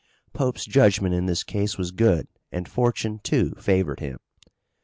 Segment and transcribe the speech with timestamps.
[0.33, 4.17] Pope's judgment in this case was good and fortune, too, favored him.